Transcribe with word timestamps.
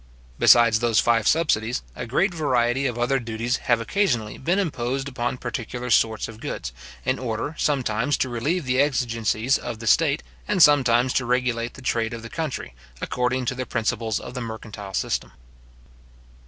Besides 0.39 0.79
those 0.79 0.99
five 0.99 1.27
subsidies, 1.27 1.83
a 1.95 2.07
great 2.07 2.33
variety 2.33 2.87
of 2.87 2.97
other 2.97 3.19
duties 3.19 3.57
have 3.57 3.79
occasionally 3.79 4.39
been 4.39 4.57
imposed 4.57 5.07
upon 5.07 5.37
particular 5.37 5.91
sorts 5.91 6.27
of 6.27 6.39
goods, 6.39 6.73
in 7.05 7.19
order 7.19 7.53
sometimes 7.59 8.17
to 8.17 8.27
relieve 8.27 8.65
the 8.65 8.79
exigencies 8.81 9.59
of 9.59 9.77
the 9.77 9.85
state, 9.85 10.23
and 10.47 10.59
sometimes 10.63 11.13
to 11.13 11.25
regulate 11.27 11.75
the 11.75 11.83
trade 11.83 12.13
of 12.15 12.23
the 12.23 12.29
country, 12.31 12.73
according 12.99 13.45
to 13.45 13.53
the 13.53 13.67
principles 13.67 14.19
of 14.19 14.33
the 14.33 14.41
mercantile 14.41 14.95
system. 14.95 15.33